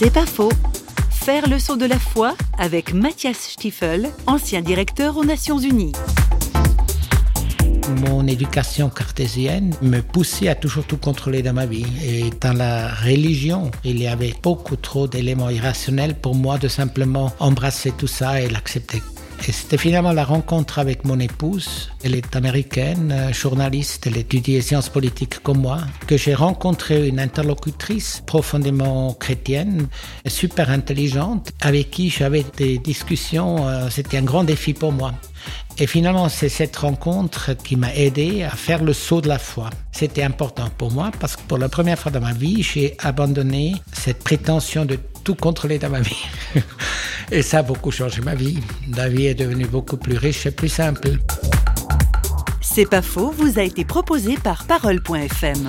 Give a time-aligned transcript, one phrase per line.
[0.00, 0.52] C'est pas faux.
[1.10, 5.90] Faire le saut de la foi avec Mathias Stiefel, ancien directeur aux Nations Unies.
[8.06, 11.84] Mon éducation cartésienne me poussait à toujours tout contrôler dans ma vie.
[12.06, 17.32] Et dans la religion, il y avait beaucoup trop d'éléments irrationnels pour moi de simplement
[17.40, 19.02] embrasser tout ça et l'accepter.
[19.46, 21.90] Et c'était finalement la rencontre avec mon épouse.
[22.02, 27.08] Elle est américaine, euh, journaliste, elle étudie les sciences politiques comme moi, que j'ai rencontré
[27.08, 29.88] une interlocutrice profondément chrétienne,
[30.26, 33.68] super intelligente, avec qui j'avais des discussions.
[33.68, 35.12] Euh, c'était un grand défi pour moi.
[35.78, 39.70] Et finalement, c'est cette rencontre qui m'a aidé à faire le saut de la foi.
[39.92, 43.76] C'était important pour moi parce que pour la première fois dans ma vie, j'ai abandonné
[43.92, 46.26] cette prétention de tout contrôler dans ma vie.
[47.30, 48.58] Et ça a beaucoup changé ma vie.
[48.96, 51.10] La vie est devenue beaucoup plus riche et plus simple.
[52.60, 55.66] C'est pas faux, vous a été proposé par Parole.fm.